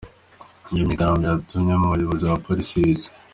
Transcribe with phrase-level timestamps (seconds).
[0.71, 3.11] Iyo myigaragambyo yatumye umwe mu bayobozi ba Polisi yicwa.